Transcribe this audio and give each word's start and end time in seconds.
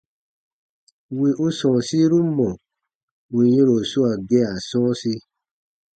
Wì 1.19 1.29
u 1.45 1.47
sɔ̃ɔsiru 1.57 2.19
mɔ̀ 2.37 2.51
ù 3.37 3.39
yɛ̃ro 3.53 3.75
swaa 3.89 4.15
gea 4.29 4.51
sɔ̃ɔsi. 4.69 5.13